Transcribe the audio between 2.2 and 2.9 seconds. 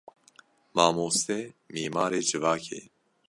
civakê ye.